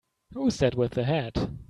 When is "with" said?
0.73-0.93